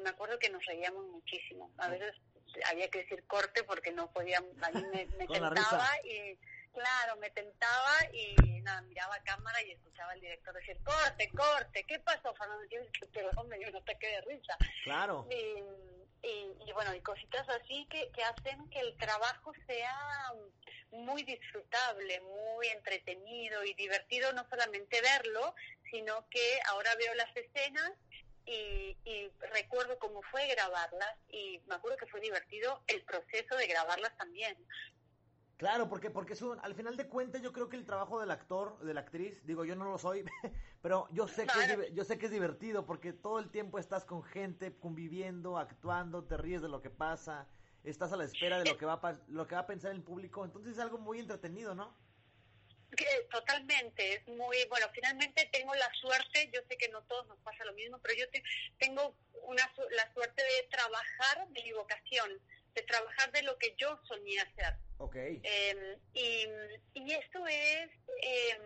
me 0.00 0.10
acuerdo 0.10 0.38
que 0.38 0.50
nos 0.50 0.62
reíamos 0.66 1.06
muchísimo. 1.06 1.72
A 1.78 1.88
veces 1.88 2.14
había 2.66 2.90
que 2.90 2.98
decir 2.98 3.24
corte 3.26 3.62
porque 3.62 3.90
no 3.92 4.12
podía, 4.12 4.38
a 4.38 4.70
mí 4.72 4.82
me, 4.92 5.06
me 5.16 5.26
tentaba 5.26 5.88
y 6.04 6.36
Claro, 6.74 7.16
me 7.16 7.30
tentaba 7.30 8.12
y 8.12 8.34
nada, 8.62 8.82
miraba 8.82 9.14
a 9.14 9.22
cámara 9.22 9.62
y 9.62 9.70
escuchaba 9.70 10.10
al 10.12 10.20
director 10.20 10.52
decir, 10.54 10.76
corte, 10.82 11.30
corte, 11.30 11.84
¿qué 11.84 12.00
pasó, 12.00 12.34
Fernando? 12.34 12.64
Pero 13.12 13.44
me 13.44 13.58
dio 13.58 13.68
un 13.68 13.76
ataque 13.76 14.08
de 14.08 14.20
risa. 14.22 14.56
Claro. 14.82 15.26
Y, 15.30 16.28
y, 16.66 16.72
bueno, 16.72 16.94
y 16.94 17.00
cositas 17.00 17.48
así 17.48 17.86
que, 17.90 18.10
que 18.10 18.24
hacen 18.24 18.68
que 18.70 18.80
el 18.80 18.96
trabajo 18.96 19.52
sea 19.66 20.32
muy 20.90 21.22
disfrutable, 21.22 22.20
muy 22.20 22.68
entretenido 22.68 23.64
y 23.64 23.74
divertido, 23.74 24.32
no 24.32 24.48
solamente 24.48 25.00
verlo, 25.00 25.54
sino 25.90 26.28
que 26.28 26.58
ahora 26.66 26.94
veo 26.96 27.14
las 27.14 27.36
escenas 27.36 27.92
y, 28.46 28.96
y, 29.04 29.30
recuerdo 29.52 29.98
cómo 29.98 30.22
fue 30.30 30.46
grabarlas 30.48 31.16
y 31.30 31.60
me 31.66 31.76
acuerdo 31.76 31.96
que 31.96 32.06
fue 32.06 32.20
divertido 32.20 32.82
el 32.88 33.02
proceso 33.02 33.56
de 33.56 33.66
grabarlas 33.66 34.16
también. 34.16 34.56
Claro, 35.56 35.88
porque 35.88 36.10
porque 36.10 36.32
es 36.32 36.42
al 36.42 36.74
final 36.74 36.96
de 36.96 37.06
cuentas 37.06 37.40
yo 37.40 37.52
creo 37.52 37.68
que 37.68 37.76
el 37.76 37.84
trabajo 37.84 38.20
del 38.20 38.30
actor, 38.30 38.78
de 38.80 38.92
la 38.92 39.00
actriz, 39.00 39.44
digo 39.46 39.64
yo 39.64 39.76
no 39.76 39.84
lo 39.84 39.98
soy, 39.98 40.24
pero 40.82 41.08
yo 41.12 41.28
sé 41.28 41.46
que 41.46 41.60
es, 41.60 41.94
yo 41.94 42.04
sé 42.04 42.18
que 42.18 42.26
es 42.26 42.32
divertido 42.32 42.86
porque 42.86 43.12
todo 43.12 43.38
el 43.38 43.50
tiempo 43.50 43.78
estás 43.78 44.04
con 44.04 44.24
gente 44.24 44.76
conviviendo, 44.76 45.56
actuando, 45.56 46.24
te 46.24 46.36
ríes 46.36 46.60
de 46.60 46.68
lo 46.68 46.82
que 46.82 46.90
pasa, 46.90 47.46
estás 47.84 48.12
a 48.12 48.16
la 48.16 48.24
espera 48.24 48.58
de 48.58 48.68
lo 48.68 48.76
que 48.76 48.84
va 48.84 48.94
a, 48.94 49.20
lo 49.28 49.46
que 49.46 49.54
va 49.54 49.60
a 49.60 49.66
pensar 49.66 49.92
el 49.92 50.02
público, 50.02 50.44
entonces 50.44 50.72
es 50.72 50.78
algo 50.80 50.98
muy 50.98 51.20
entretenido, 51.20 51.74
¿no? 51.74 51.94
Totalmente, 53.30 54.14
es 54.14 54.28
muy 54.28 54.56
bueno. 54.68 54.86
Finalmente 54.92 55.48
tengo 55.52 55.74
la 55.74 55.90
suerte, 55.94 56.50
yo 56.52 56.60
sé 56.68 56.76
que 56.76 56.88
no 56.90 57.02
todos 57.02 57.26
nos 57.26 57.38
pasa 57.40 57.64
lo 57.64 57.72
mismo, 57.72 57.98
pero 58.00 58.14
yo 58.14 58.26
tengo 58.78 59.16
una 59.46 59.72
la 59.90 60.12
suerte 60.14 60.42
de 60.42 60.68
trabajar 60.70 61.48
de 61.48 61.62
mi 61.62 61.72
vocación, 61.72 62.30
de 62.74 62.82
trabajar 62.82 63.32
de 63.32 63.42
lo 63.42 63.58
que 63.58 63.74
yo 63.76 63.98
soñé 64.06 64.40
hacer. 64.40 64.76
Okay. 65.04 65.40
Em, 65.42 65.98
y, 66.14 66.46
y, 66.94 67.12
esto 67.12 67.46
es, 67.46 67.90
eh, 68.22 68.58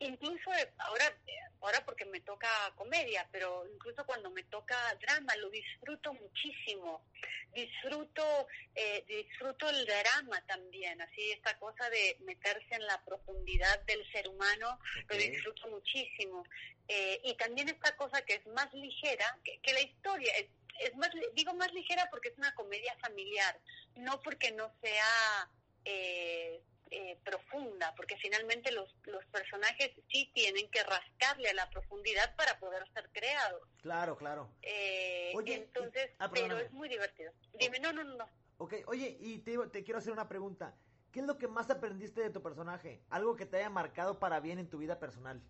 incluso 0.00 0.50
ahora, 0.78 1.16
ahora 1.62 1.82
porque 1.86 2.04
me 2.04 2.20
toca 2.20 2.48
comedia, 2.76 3.26
pero 3.32 3.64
incluso 3.72 4.04
cuando 4.04 4.30
me 4.30 4.42
toca 4.44 4.76
drama, 5.00 5.34
lo 5.36 5.48
disfruto 5.48 6.12
muchísimo. 6.12 7.06
Disfruto, 7.54 8.46
eh, 8.74 9.04
disfruto 9.06 9.68
el 9.70 9.86
drama 9.86 10.44
también, 10.46 11.00
así 11.00 11.32
esta 11.32 11.58
cosa 11.58 11.88
de 11.90 12.16
meterse 12.20 12.74
en 12.74 12.86
la 12.86 13.02
profundidad 13.04 13.80
del 13.84 14.10
ser 14.12 14.28
humano, 14.28 14.78
lo 15.08 15.16
disfruto 15.16 15.68
muchísimo. 15.68 16.44
Eh, 16.88 17.20
y 17.24 17.34
también 17.36 17.68
esta 17.68 17.96
cosa 17.96 18.22
que 18.22 18.34
es 18.34 18.46
más 18.48 18.72
ligera, 18.74 19.38
que, 19.44 19.58
que 19.60 19.72
la 19.72 19.80
historia, 19.80 20.32
es, 20.36 20.46
es 20.80 20.96
más, 20.96 21.10
digo 21.34 21.54
más 21.54 21.72
ligera 21.72 22.08
porque 22.10 22.30
es 22.30 22.38
una 22.38 22.54
comedia 22.54 22.96
familiar, 23.00 23.58
no 23.96 24.20
porque 24.22 24.50
no 24.52 24.72
sea 24.80 25.48
eh, 25.84 26.62
eh, 26.90 27.18
profunda, 27.24 27.94
porque 27.96 28.16
finalmente 28.16 28.70
los, 28.72 28.94
los 29.04 29.24
personajes 29.26 29.92
sí 30.10 30.30
tienen 30.34 30.70
que 30.70 30.82
rascarle 30.82 31.50
a 31.50 31.54
la 31.54 31.70
profundidad 31.70 32.34
para 32.36 32.58
poder 32.58 32.86
ser 32.92 33.08
creados. 33.12 33.62
Claro, 33.80 34.16
claro. 34.16 34.50
Eh, 34.62 35.32
entonces, 35.46 36.10
ah, 36.18 36.30
pero 36.30 36.58
es 36.58 36.70
muy 36.72 36.88
divertido. 36.88 37.32
Dime, 37.58 37.78
no, 37.78 37.92
no, 37.92 38.04
no. 38.04 38.28
Ok, 38.58 38.74
oye, 38.86 39.16
y 39.20 39.38
te, 39.38 39.56
te 39.68 39.82
quiero 39.82 39.98
hacer 39.98 40.12
una 40.12 40.28
pregunta. 40.28 40.74
¿qué 41.12 41.20
es 41.20 41.26
lo 41.26 41.38
que 41.38 41.46
más 41.46 41.70
aprendiste 41.70 42.22
de 42.22 42.30
tu 42.30 42.42
personaje? 42.42 43.02
Algo 43.10 43.36
que 43.36 43.46
te 43.46 43.58
haya 43.58 43.70
marcado 43.70 44.18
para 44.18 44.40
bien 44.40 44.58
en 44.58 44.68
tu 44.68 44.78
vida 44.78 44.98
personal. 44.98 45.40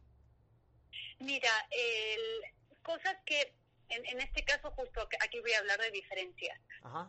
Mira, 1.20 1.50
el, 1.70 2.82
cosas 2.82 3.16
que, 3.24 3.54
en, 3.88 4.20
este 4.20 4.44
caso 4.44 4.70
justo 4.72 5.08
aquí 5.20 5.40
voy 5.40 5.52
a 5.52 5.60
hablar 5.60 5.80
de 5.80 5.90
diferencias, 5.92 6.58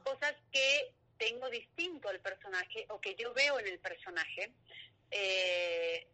cosas 0.03 0.35
que 0.51 0.93
tengo 1.23 1.49
distinto 1.49 2.09
al 2.09 2.19
personaje 2.19 2.85
o 2.89 2.99
que 2.99 3.15
yo 3.15 3.33
veo 3.33 3.59
en 3.59 3.67
el 3.67 3.79
personaje, 3.79 4.51
eh, 5.11 6.07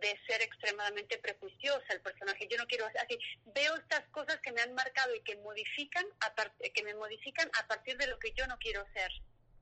de 0.00 0.20
ser 0.26 0.42
extremadamente 0.42 1.18
prejuiciosa 1.18 1.92
el 1.92 2.00
personaje. 2.00 2.48
Yo 2.50 2.56
no 2.56 2.66
quiero 2.66 2.86
así. 2.86 3.18
Veo 3.46 3.76
estas 3.76 4.04
cosas 4.08 4.40
que 4.40 4.52
me 4.52 4.60
han 4.60 4.74
marcado 4.74 5.14
y 5.14 5.20
que 5.20 5.36
modifican 5.36 6.04
a 6.20 6.34
que 6.74 6.82
me 6.82 6.94
modifican 6.94 7.50
a 7.60 7.66
partir 7.66 7.96
de 7.96 8.06
lo 8.06 8.18
que 8.18 8.32
yo 8.32 8.46
no 8.46 8.58
quiero 8.58 8.84
ser. 8.92 9.12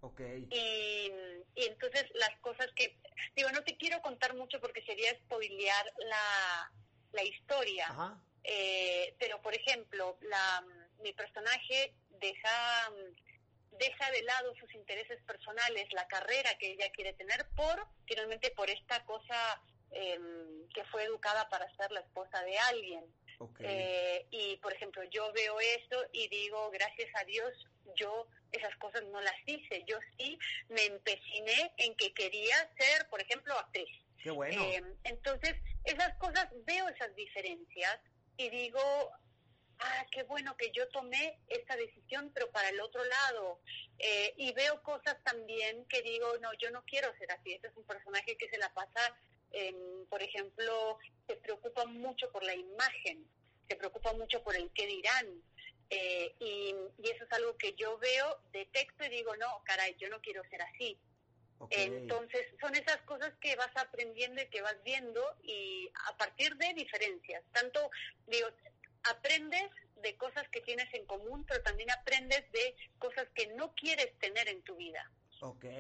Okay. 0.01 0.49
Y, 0.51 1.13
y, 1.55 1.67
entonces 1.67 2.07
las 2.15 2.37
cosas 2.41 2.67
que 2.75 2.97
digo 3.37 3.51
no 3.51 3.63
te 3.63 3.77
quiero 3.77 4.01
contar 4.03 4.35
mucho 4.35 4.61
porque 4.61 4.83
sería 4.85 5.15
spoilear 5.25 5.93
la, 5.99 6.73
la 7.13 7.25
historia. 7.25 7.87
Eh, 8.45 9.15
pero 9.19 9.41
por 9.43 9.55
ejemplo 9.55 10.19
la 10.23 10.65
mi 11.03 11.13
personaje 11.13 11.95
deja 12.21 12.91
deja 13.83 14.11
de 14.11 14.23
lado 14.23 14.55
sus 14.57 14.73
intereses 14.75 15.21
personales, 15.25 15.87
la 15.93 16.07
carrera 16.07 16.57
que 16.59 16.73
ella 16.73 16.91
quiere 16.91 17.13
tener 17.15 17.47
por 17.57 17.87
finalmente 18.07 18.51
por 18.51 18.71
esta 18.71 19.05
cosa 19.05 19.61
Em, 19.95 20.69
que 20.71 20.85
fue 20.85 21.05
educada 21.05 21.47
para 21.51 21.71
ser 21.77 21.91
la 21.93 22.01
esposa 22.01 22.43
de 22.45 22.59
alguien. 22.59 23.05
Eh, 23.59 24.25
y, 24.31 24.57
por 24.59 24.73
ejemplo, 24.73 25.03
yo 25.11 25.31
veo 25.33 25.61
esto 25.61 26.03
y 26.13 26.29
digo, 26.29 26.71
gracias 26.71 27.11
a 27.17 27.25
Dios, 27.25 27.53
yo 27.97 28.27
esas 28.53 28.75
cosas 28.77 29.03
no 29.05 29.21
las 29.21 29.35
hice. 29.45 29.85
Yo 29.87 29.99
sí 30.17 30.39
me 30.69 30.87
empeciné 30.87 31.73
en 31.77 31.95
que 31.97 32.15
quería 32.15 32.57
ser, 32.79 33.07
por 33.11 33.21
ejemplo, 33.21 33.53
actriz. 33.59 33.89
Qué 34.23 34.31
bueno. 34.31 34.65
Em, 34.65 34.95
entonces, 35.05 35.57
esas 35.85 36.15
cosas, 36.17 36.49
veo 36.65 36.89
esas 36.89 37.15
diferencias 37.15 38.01
y 38.39 38.49
digo, 38.49 38.81
ah, 39.83 40.07
qué 40.11 40.23
bueno 40.25 40.57
que 40.57 40.71
yo 40.71 40.89
tomé 40.89 41.39
esta 41.49 41.77
decisión, 41.77 42.31
pero 42.35 42.51
para 42.51 42.69
el 42.69 42.81
otro 42.81 43.05
lado. 43.05 43.61
Eh, 43.99 44.35
y 44.37 44.53
veo 44.53 44.83
cosas 44.83 45.17
también 45.25 45.85
que 45.87 46.03
digo, 46.03 46.39
no, 46.41 46.53
yo 46.55 46.71
no 46.71 46.83
quiero 46.85 47.13
ser 47.19 47.31
así. 47.33 47.53
Este 47.53 47.69
es 47.69 47.77
un 47.77 47.85
personaje 47.85 48.37
que 48.37 48.49
se 48.49 48.59
la 48.59 48.73
pasa 48.73 49.15
por 50.09 50.23
ejemplo, 50.23 50.99
se 51.27 51.37
preocupa 51.37 51.85
mucho 51.87 52.31
por 52.31 52.43
la 52.43 52.55
imagen, 52.55 53.27
se 53.69 53.77
preocupa 53.77 54.13
mucho 54.15 54.43
por 54.43 54.57
el 54.57 54.71
qué 54.73 54.87
dirán. 54.87 55.43
Eh, 55.91 56.35
y, 56.39 56.75
eso 57.03 57.25
es 57.25 57.33
algo 57.33 57.57
que 57.57 57.75
yo 57.75 57.99
veo, 57.99 58.41
detecto 58.53 59.05
y 59.05 59.11
digo, 59.11 59.37
no, 59.37 59.63
caray, 59.65 59.95
yo 59.99 60.09
no 60.09 60.21
quiero 60.21 60.43
ser 60.49 60.63
así. 60.63 60.99
Entonces, 61.71 62.47
son 62.61 62.75
esas 62.75 62.97
cosas 63.03 63.33
que 63.41 63.55
vas 63.55 63.71
aprendiendo 63.77 64.43
y 64.43 64.49
que 64.49 64.63
vas 64.63 64.77
viendo 64.83 65.25
y 65.45 65.89
a 66.09 66.17
partir 66.17 66.57
de 66.57 66.75
diferencias. 66.75 67.45
Tanto, 67.53 67.89
digo, 68.27 68.49
aprendes 69.05 69.71
de 70.03 70.17
cosas 70.17 70.49
que 70.49 70.61
tienes 70.61 70.93
en 70.95 71.07
común, 71.07 71.45
pero 71.47 71.63
también 71.63 71.91
aprendes 71.91 72.51
de 72.53 72.75
cosas 72.99 73.29
que 73.35 73.47
no 73.55 73.73
quieres 73.75 74.17
tener 74.19 74.49
en 74.49 74.63
tu 74.63 74.77
vida. 74.77 75.11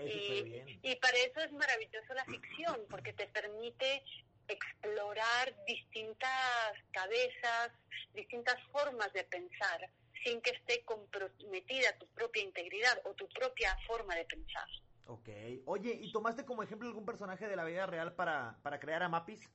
y, 0.04 0.78
y 0.82 0.96
para 0.96 1.16
eso 1.18 1.40
es 1.40 1.52
maravilloso 1.52 2.14
la 2.14 2.24
ficción, 2.24 2.80
porque 2.88 3.12
te 3.12 3.26
permite 3.28 4.02
explorar 4.48 5.54
distintas 5.66 6.72
cabezas, 6.92 7.70
distintas 8.14 8.60
formas 8.72 9.12
de 9.12 9.24
pensar, 9.24 9.90
sin 10.24 10.40
que 10.40 10.50
esté 10.50 10.84
comprometida 10.84 11.96
tu 11.98 12.06
propia 12.08 12.42
integridad 12.42 13.00
o 13.04 13.14
tu 13.14 13.28
propia 13.28 13.76
forma 13.86 14.14
de 14.14 14.24
pensar. 14.24 14.66
Ok. 15.06 15.28
Oye, 15.66 15.98
¿y 16.00 16.12
tomaste 16.12 16.44
como 16.44 16.62
ejemplo 16.62 16.88
algún 16.88 17.04
personaje 17.04 17.48
de 17.48 17.56
la 17.56 17.64
vida 17.64 17.86
real 17.86 18.14
para, 18.14 18.58
para 18.62 18.78
crear 18.78 19.02
a 19.02 19.08
Mapis? 19.08 19.50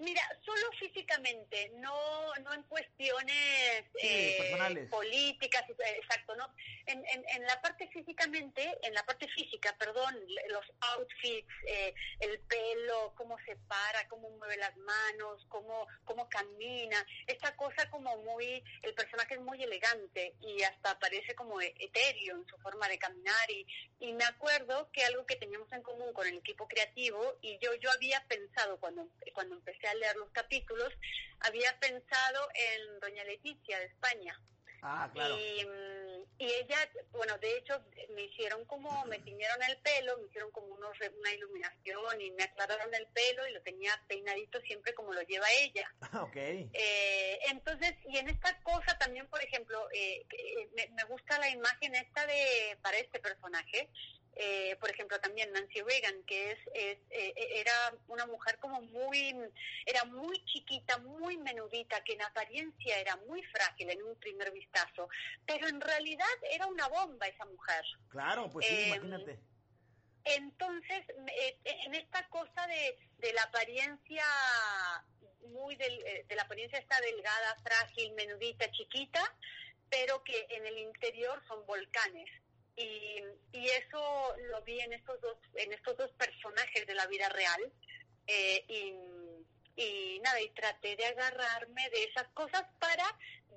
Mira, 0.00 0.22
solo 0.44 0.70
físicamente, 0.78 1.72
no, 1.74 2.32
no 2.44 2.54
en 2.54 2.62
cuestiones 2.64 3.84
eh, 4.00 4.86
políticas, 4.88 5.64
exacto, 5.68 6.36
¿no? 6.36 6.54
En, 6.86 7.04
en, 7.04 7.42
la 7.42 7.60
parte 7.60 7.88
físicamente, 7.88 8.78
en 8.82 8.94
la 8.94 9.04
parte 9.04 9.26
física, 9.28 9.74
perdón, 9.76 10.14
los 10.50 10.64
outfits, 10.96 11.52
eh, 11.66 11.92
el 12.20 12.38
pelo, 12.40 13.12
cómo 13.16 13.36
se 13.44 13.56
para, 13.56 14.06
cómo 14.08 14.30
mueve 14.30 14.56
las 14.56 14.76
manos, 14.76 15.44
cómo, 15.48 15.88
cómo 16.04 16.28
camina, 16.28 17.04
esta 17.26 17.56
cosa 17.56 17.90
como 17.90 18.16
muy, 18.18 18.62
el 18.82 18.94
personaje 18.94 19.34
es 19.34 19.40
muy 19.40 19.60
elegante 19.62 20.34
y 20.40 20.62
hasta 20.62 20.96
parece 21.00 21.34
como 21.34 21.60
etéreo 21.60 22.36
en 22.36 22.46
su 22.46 22.56
forma 22.58 22.88
de 22.88 22.98
caminar 22.98 23.50
y, 23.50 23.66
y 23.98 24.12
me 24.12 24.24
acuerdo 24.24 24.90
que 24.92 25.04
algo 25.04 25.26
que 25.26 25.36
teníamos 25.36 25.70
en 25.72 25.82
común 25.82 26.12
con 26.12 26.26
el 26.28 26.38
equipo 26.38 26.68
creativo 26.68 27.36
y 27.42 27.58
yo, 27.58 27.74
yo 27.74 27.90
había 27.90 28.24
pensado 28.28 28.78
cuando, 28.78 29.08
cuando 29.34 29.56
empecé 29.56 29.87
a 29.88 29.94
leer 29.94 30.16
los 30.16 30.30
capítulos, 30.30 30.92
había 31.40 31.78
pensado 31.80 32.48
en 32.54 33.00
Doña 33.00 33.24
Leticia 33.24 33.78
de 33.78 33.86
España. 33.86 34.38
Ah, 34.82 35.10
claro. 35.12 35.36
Y, 35.38 35.64
mm, 35.64 36.08
ella, 36.38 36.76
bueno, 37.10 37.36
de 37.38 37.56
hecho, 37.56 37.82
me 38.14 38.22
hicieron 38.22 38.64
como, 38.66 39.04
me 39.06 39.18
tiñeron 39.20 39.60
el 39.64 39.76
pelo, 39.78 40.16
me 40.18 40.26
hicieron 40.26 40.52
como 40.52 40.68
unos, 40.68 40.96
una 41.18 41.32
iluminación 41.32 42.20
y 42.20 42.30
me 42.32 42.44
aclararon 42.44 42.94
el 42.94 43.06
pelo 43.08 43.46
y 43.48 43.52
lo 43.52 43.62
tenía 43.62 44.00
peinadito 44.06 44.60
siempre 44.60 44.94
como 44.94 45.12
lo 45.12 45.22
lleva 45.22 45.46
ella. 45.60 45.92
Ah, 46.10 46.22
ok. 46.22 46.36
Eh, 46.36 47.38
entonces, 47.50 47.94
y 48.08 48.16
en 48.16 48.28
esta 48.28 48.58
cosa 48.62 48.96
también, 48.98 49.26
por 49.28 49.42
ejemplo, 49.42 49.88
eh, 49.92 50.24
eh, 50.30 50.68
me, 50.74 50.88
me, 50.94 51.04
gusta 51.04 51.38
la 51.38 51.50
imagen 51.50 51.94
esta 51.94 52.26
de, 52.26 52.78
para 52.80 52.96
este 52.98 53.18
personaje, 53.18 53.90
eh, 54.40 54.76
por 54.78 54.88
ejemplo, 54.88 55.18
también 55.18 55.50
Nancy 55.50 55.82
Reagan, 55.82 56.22
que 56.22 56.52
es, 56.52 56.58
eh, 56.72 57.00
era 57.10 57.72
una 58.06 58.24
mujer 58.24 58.56
como 58.60 58.80
muy, 58.82 59.34
era 59.84 60.04
muy 60.04 60.44
chiquita, 60.44 60.96
muy 60.98 61.36
menudita, 61.38 62.04
que 62.04 62.12
en 62.12 62.22
apariencia 62.22 63.00
era 63.00 63.16
muy 63.16 63.42
frágil 63.42 63.90
en 63.90 64.00
un 64.00 64.14
primer 64.14 64.52
vistazo, 64.52 65.08
pero 65.44 65.66
en 65.66 65.80
realidad 65.80 66.28
era 66.52 66.68
una 66.68 66.86
bomba 66.86 67.26
esa 67.26 67.46
mujer. 67.46 67.84
Claro, 68.10 68.48
pues 68.48 68.64
sí, 68.64 68.74
eh, 68.74 68.86
imagínate. 68.86 69.40
Entonces, 70.24 71.04
en 71.64 71.94
esta 71.96 72.28
cosa 72.28 72.66
de, 72.68 72.96
de 73.18 73.32
la 73.32 73.42
apariencia 73.42 74.24
muy 75.48 75.74
del, 75.74 76.26
de 76.28 76.36
la 76.36 76.42
apariencia 76.42 76.78
está 76.78 77.00
delgada, 77.00 77.56
frágil, 77.64 78.12
menudita, 78.12 78.70
chiquita, 78.70 79.20
pero 79.90 80.22
que 80.22 80.46
en 80.50 80.64
el 80.64 80.78
interior 80.78 81.42
son 81.48 81.66
volcanes 81.66 82.28
y, 82.78 83.22
y 83.52 83.66
eso 83.68 84.36
lo 84.50 84.62
vi 84.62 84.80
en 84.80 84.92
estos 84.92 85.20
dos 85.20 85.36
en 85.54 85.72
estos 85.72 85.96
dos 85.96 86.10
personajes 86.12 86.86
de 86.86 86.94
la 86.94 87.06
vida 87.06 87.28
real 87.28 87.72
eh, 88.26 88.64
y, 88.68 89.82
y 89.82 90.20
nada 90.20 90.40
y 90.40 90.50
traté 90.50 90.96
de 90.96 91.06
agarrarme 91.06 91.90
de 91.90 92.04
esas 92.04 92.28
cosas 92.28 92.64
para 92.78 93.04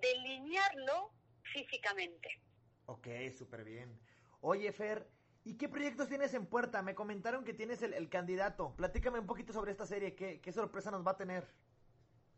delinearlo 0.01 1.11
físicamente 1.53 2.41
Ok, 2.87 3.07
súper 3.37 3.63
bien 3.63 3.99
oye 4.41 4.71
Fer 4.71 5.07
¿Y 5.43 5.57
qué 5.57 5.67
proyectos 5.67 6.07
tienes 6.07 6.35
en 6.35 6.45
puerta? 6.45 6.83
Me 6.83 6.93
comentaron 6.93 7.43
que 7.43 7.53
tienes 7.55 7.81
el, 7.81 7.95
el 7.95 8.09
candidato. 8.09 8.75
Platícame 8.75 9.17
un 9.17 9.25
poquito 9.25 9.53
sobre 9.53 9.71
esta 9.71 9.87
serie. 9.87 10.13
¿Qué, 10.13 10.39
¿Qué 10.39 10.51
sorpresa 10.51 10.91
nos 10.91 11.05
va 11.05 11.11
a 11.11 11.17
tener? 11.17 11.47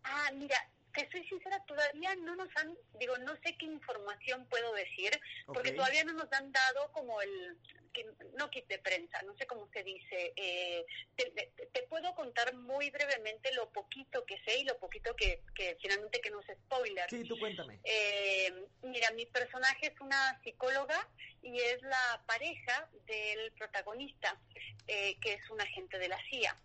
Ah, 0.03 0.31
mira, 0.33 0.55
te 0.93 1.09
soy 1.11 1.27
sincera, 1.27 1.63
todavía 1.65 2.15
no 2.15 2.35
nos 2.35 2.49
han, 2.57 2.77
digo, 2.99 3.17
no 3.19 3.35
sé 3.43 3.55
qué 3.57 3.65
información 3.65 4.45
puedo 4.47 4.73
decir, 4.73 5.11
porque 5.47 5.71
todavía 5.71 6.03
no 6.03 6.13
nos 6.13 6.31
han 6.31 6.51
dado 6.51 6.91
como 6.91 7.21
el, 7.21 7.57
que, 7.93 8.05
no 8.37 8.49
kit 8.49 8.67
de 8.67 8.79
prensa, 8.79 9.21
no 9.21 9.35
sé 9.37 9.45
cómo 9.45 9.69
se 9.71 9.83
dice. 9.83 10.33
Eh, 10.35 10.85
te, 11.15 11.83
puedo 11.83 12.13
contar 12.15 12.53
muy 12.55 12.89
brevemente 12.89 13.53
lo 13.53 13.69
poquito 13.71 14.25
que 14.25 14.39
sé 14.43 14.57
y 14.59 14.63
lo 14.63 14.77
poquito 14.79 15.15
que, 15.15 15.41
que 15.53 15.77
finalmente 15.81 16.19
que 16.19 16.31
no 16.31 16.41
es 16.41 16.47
spoiler. 16.65 17.09
Sí, 17.09 17.23
tú 17.23 17.37
cuéntame. 17.37 17.79
Eh, 17.83 18.51
mira, 18.81 19.11
mi 19.11 19.25
personaje 19.27 19.87
es 19.93 20.01
una 20.01 20.41
psicóloga 20.43 21.07
y 21.43 21.59
es 21.59 21.81
la 21.83 22.23
pareja 22.25 22.89
del 23.05 23.51
protagonista, 23.53 24.39
eh, 24.87 25.17
que 25.21 25.33
es 25.33 25.49
un 25.49 25.61
agente 25.61 25.99
de 25.99 26.07
la 26.07 26.17
CIA. 26.29 26.57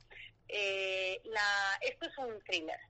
Eh, 0.49 1.21
la, 1.25 1.79
esto 1.83 2.07
es 2.07 2.19
un 2.19 2.43
thriller, 2.45 2.81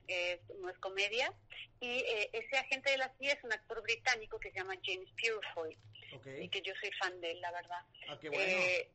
no 0.59 0.69
es 0.69 0.77
comedia, 0.77 1.33
y 1.81 1.89
eh, 1.89 2.29
ese 2.33 2.57
agente 2.57 2.91
de 2.91 2.97
la 2.97 3.13
CIA 3.17 3.33
es 3.33 3.43
un 3.43 3.51
actor 3.51 3.81
británico 3.81 4.39
que 4.39 4.51
se 4.51 4.59
llama 4.59 4.75
James 4.83 5.09
Purefoy, 5.21 5.77
y 6.41 6.49
que 6.49 6.61
yo 6.61 6.73
soy 6.79 6.91
fan 6.93 7.19
de 7.21 7.31
él, 7.31 7.41
la 7.41 7.51
verdad. 7.51 7.81
Ah, 8.07 8.17
qué 8.19 8.29
bueno. 8.29 8.43
Eh, 8.43 8.89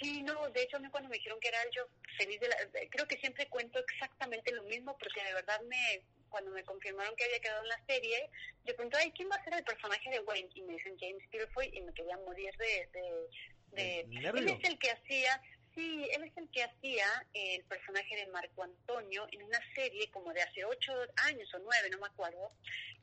sí, 0.00 0.22
no, 0.22 0.48
de 0.50 0.62
hecho 0.62 0.76
a 0.76 0.80
mí 0.80 0.88
cuando 0.90 1.08
me 1.08 1.16
dijeron 1.16 1.40
que 1.40 1.48
era 1.48 1.62
él, 1.62 1.70
yo 1.74 1.88
feliz 2.16 2.40
de 2.40 2.48
la... 2.48 2.56
Creo 2.90 3.06
que 3.06 3.18
siempre 3.18 3.48
cuento 3.48 3.78
exactamente 3.78 4.52
lo 4.52 4.62
mismo, 4.64 4.96
porque 4.98 5.22
de 5.24 5.34
verdad 5.34 5.60
me 5.62 6.02
cuando 6.32 6.50
me 6.50 6.64
confirmaron 6.64 7.14
que 7.14 7.24
había 7.24 7.40
quedado 7.40 7.62
en 7.62 7.68
la 7.68 7.84
serie, 7.86 8.30
yo 8.64 8.74
pregunté, 8.74 8.96
ay, 8.96 9.12
¿quién 9.12 9.28
va 9.30 9.36
a 9.36 9.44
ser 9.44 9.52
el 9.52 9.64
personaje 9.64 10.08
de 10.08 10.20
Wayne? 10.20 10.48
Y 10.54 10.62
me 10.62 10.72
dicen 10.72 10.96
James 10.98 11.22
Purefoy, 11.30 11.70
y 11.74 11.82
me 11.82 11.92
quería 11.92 12.16
morir 12.16 12.56
de... 12.56 12.88
de, 12.92 13.28
de... 13.72 14.00
Él 14.00 14.48
es 14.48 14.64
el 14.64 14.78
que 14.78 14.90
hacía 14.90 15.42
Sí, 15.74 16.08
él 16.12 16.24
es 16.24 16.36
el 16.36 16.50
que 16.50 16.64
hacía 16.64 17.06
el 17.32 17.64
personaje 17.64 18.16
de 18.16 18.26
Marco 18.26 18.62
Antonio 18.62 19.26
en 19.32 19.42
una 19.42 19.60
serie 19.74 20.10
como 20.10 20.32
de 20.32 20.42
hace 20.42 20.64
ocho 20.64 20.92
años 21.24 21.52
o 21.54 21.58
nueve, 21.60 21.88
no 21.90 21.98
me 21.98 22.06
acuerdo, 22.06 22.52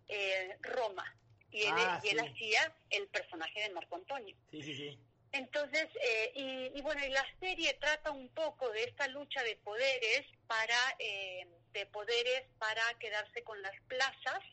eh, 0.07 0.55
Roma. 0.61 1.03
Y 1.51 1.63
él, 1.63 1.73
ah, 1.75 1.99
y 2.03 2.09
él 2.09 2.19
hacía 2.19 2.75
el 2.91 3.07
personaje 3.07 3.61
de 3.61 3.69
Marco 3.69 3.95
Antonio. 3.95 4.35
Sí, 4.51 4.61
sí, 4.61 4.75
sí. 4.75 4.99
Entonces, 5.31 5.87
eh, 6.01 6.71
y, 6.75 6.81
bueno, 6.81 7.05
y 7.05 7.09
la 7.09 7.25
serie 7.39 7.73
trata 7.75 8.11
un 8.11 8.29
poco 8.29 8.69
de 8.71 8.83
esta 8.83 9.07
lucha 9.07 9.43
de 9.43 9.55
poderes 9.57 10.25
para, 10.47 10.95
eh, 10.97 11.47
de 11.71 11.85
poderes 11.87 12.43
para 12.57 12.81
quedarse 12.99 13.43
con 13.43 13.61
las 13.61 13.79
plazas. 13.87 14.43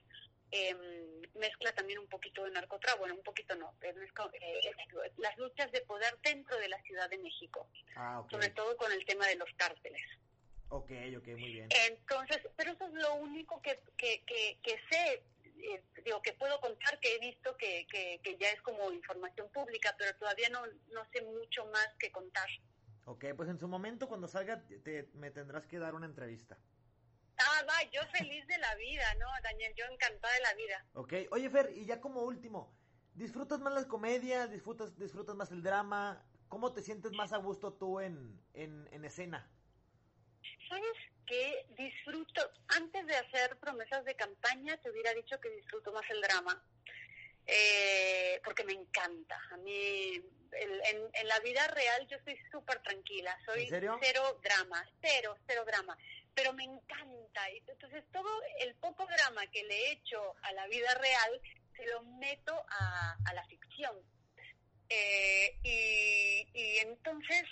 Em, 0.50 1.22
mezcla 1.34 1.72
también 1.72 1.98
un 1.98 2.06
poquito 2.06 2.44
de 2.44 2.50
narcotráfico, 2.52 3.00
bueno, 3.00 3.14
un 3.16 3.22
poquito 3.22 3.54
no, 3.56 3.74
eh, 3.82 3.94
las 5.18 5.36
luchas 5.38 5.70
de 5.72 5.80
poder 5.82 6.16
dentro 6.22 6.56
de 6.58 6.68
la 6.68 6.80
Ciudad 6.82 7.10
de 7.10 7.18
México, 7.18 7.68
ah, 7.96 8.24
sobre 8.30 8.50
todo 8.50 8.76
con 8.76 8.90
el 8.92 9.04
tema 9.04 9.26
de 9.26 9.36
los 9.36 9.50
cárteles. 9.56 10.02
Ok, 10.68 10.90
ok, 11.18 11.28
muy 11.28 11.52
bien. 11.52 11.68
Entonces, 11.88 12.40
pero 12.56 12.72
eso 12.72 12.86
es 12.86 12.94
lo 12.94 13.14
único 13.14 13.60
que, 13.60 13.78
que, 13.96 14.22
que 14.26 14.80
sé 14.90 15.22
eh, 15.58 15.82
digo 16.04 16.20
que 16.22 16.32
puedo 16.34 16.60
contar 16.60 16.98
que 17.00 17.14
he 17.14 17.18
visto 17.18 17.56
que, 17.56 17.86
que, 17.90 18.36
ya 18.38 18.50
es 18.50 18.60
como 18.62 18.92
información 18.92 19.48
pública, 19.50 19.94
pero 19.98 20.16
todavía 20.16 20.48
no, 20.50 20.60
no 20.92 21.04
sé 21.12 21.22
mucho 21.22 21.66
más 21.66 21.88
que 21.98 22.10
contar. 22.10 22.48
Ok, 23.06 23.24
pues 23.36 23.48
en 23.48 23.58
su 23.58 23.68
momento 23.68 24.08
cuando 24.08 24.28
salga 24.28 24.62
te, 24.84 25.08
me 25.14 25.30
tendrás 25.30 25.66
que 25.66 25.78
dar 25.78 25.94
una 25.94 26.06
entrevista. 26.06 26.58
Ah, 27.38 27.62
va, 27.68 27.82
yo 27.90 28.00
feliz 28.12 28.46
de 28.46 28.58
la 28.58 28.74
vida, 28.76 29.14
¿no, 29.18 29.26
Daniel? 29.42 29.72
Yo 29.76 29.84
encantada 29.86 30.32
de 30.34 30.40
la 30.40 30.54
vida. 30.54 30.86
Ok, 30.94 31.12
oye 31.30 31.50
Fer, 31.50 31.72
y 31.74 31.84
ya 31.84 32.00
como 32.00 32.22
último, 32.22 32.74
¿disfrutas 33.14 33.60
más 33.60 33.74
las 33.74 33.86
comedias? 33.86 34.50
¿Disfrutas, 34.50 34.98
disfrutas 34.98 35.34
más 35.34 35.50
el 35.50 35.62
drama? 35.62 36.24
¿Cómo 36.48 36.72
te 36.72 36.82
sientes 36.82 37.12
más 37.12 37.32
a 37.32 37.38
gusto 37.38 37.74
tú 37.74 38.00
en, 38.00 38.40
en, 38.54 38.88
en 38.92 39.04
escena? 39.04 39.50
¿Sabes 40.68 40.96
que 41.26 41.66
disfruto, 41.76 42.50
antes 42.68 43.06
de 43.06 43.16
hacer 43.16 43.56
promesas 43.58 44.04
de 44.04 44.14
campaña, 44.14 44.76
te 44.78 44.90
hubiera 44.90 45.12
dicho 45.12 45.38
que 45.40 45.50
disfruto 45.50 45.92
más 45.92 46.08
el 46.08 46.20
drama, 46.20 46.64
eh, 47.46 48.40
porque 48.44 48.64
me 48.64 48.72
encanta. 48.72 49.40
A 49.50 49.56
mí, 49.58 50.22
en, 50.52 51.28
la 51.28 51.40
vida 51.40 51.66
real 51.68 52.06
yo 52.08 52.16
soy 52.24 52.38
súper 52.50 52.80
tranquila, 52.82 53.36
soy 53.44 53.68
cero 53.68 54.40
drama, 54.42 54.84
cero, 55.02 55.36
cero 55.46 55.64
drama, 55.66 55.96
pero 56.36 56.52
me 56.52 56.64
encanta. 56.64 57.48
Entonces 57.66 58.04
todo 58.12 58.28
el 58.60 58.74
poco 58.76 59.06
drama 59.06 59.46
que 59.48 59.64
le 59.64 59.74
he 59.74 59.92
hecho 59.92 60.36
a 60.42 60.52
la 60.52 60.68
vida 60.68 60.94
real, 60.94 61.40
se 61.76 61.86
lo 61.86 62.02
meto 62.02 62.54
a, 62.68 63.16
a 63.24 63.34
la 63.34 63.44
ficción. 63.46 63.96
Eh, 64.88 65.56
y, 65.64 66.78
entonces 66.78 67.42